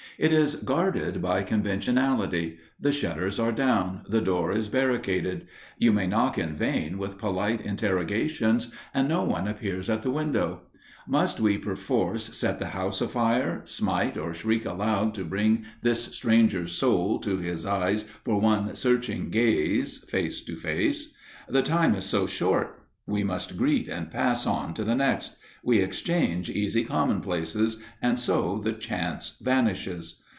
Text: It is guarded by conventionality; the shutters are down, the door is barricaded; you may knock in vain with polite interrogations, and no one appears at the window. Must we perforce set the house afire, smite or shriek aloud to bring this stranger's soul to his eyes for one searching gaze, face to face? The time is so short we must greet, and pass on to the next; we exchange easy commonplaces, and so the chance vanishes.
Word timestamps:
It 0.17 0.31
is 0.31 0.53
guarded 0.55 1.19
by 1.19 1.41
conventionality; 1.41 2.59
the 2.79 2.91
shutters 2.91 3.39
are 3.39 3.51
down, 3.51 4.01
the 4.07 4.21
door 4.21 4.51
is 4.51 4.67
barricaded; 4.67 5.47
you 5.79 5.91
may 5.91 6.05
knock 6.05 6.37
in 6.37 6.55
vain 6.55 6.99
with 6.99 7.17
polite 7.17 7.59
interrogations, 7.61 8.71
and 8.93 9.07
no 9.09 9.23
one 9.23 9.47
appears 9.47 9.89
at 9.89 10.03
the 10.03 10.11
window. 10.11 10.61
Must 11.07 11.39
we 11.39 11.57
perforce 11.57 12.37
set 12.37 12.59
the 12.59 12.67
house 12.67 13.01
afire, 13.01 13.61
smite 13.63 14.15
or 14.15 14.35
shriek 14.35 14.63
aloud 14.63 15.15
to 15.15 15.23
bring 15.25 15.65
this 15.81 16.03
stranger's 16.15 16.73
soul 16.73 17.17
to 17.21 17.37
his 17.37 17.65
eyes 17.65 18.05
for 18.23 18.39
one 18.39 18.75
searching 18.75 19.31
gaze, 19.31 20.03
face 20.03 20.41
to 20.41 20.55
face? 20.55 21.15
The 21.49 21.63
time 21.63 21.95
is 21.95 22.05
so 22.05 22.27
short 22.27 22.77
we 23.07 23.23
must 23.23 23.57
greet, 23.57 23.89
and 23.89 24.11
pass 24.11 24.45
on 24.45 24.75
to 24.75 24.83
the 24.83 24.93
next; 24.95 25.37
we 25.63 25.79
exchange 25.79 26.49
easy 26.49 26.83
commonplaces, 26.83 27.81
and 28.01 28.17
so 28.17 28.59
the 28.63 28.73
chance 28.73 29.37
vanishes. 29.41 30.21